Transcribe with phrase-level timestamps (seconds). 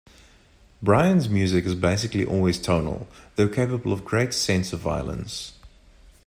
[0.81, 5.53] Brian's music is basically always tonal though capable of a great sense of violence.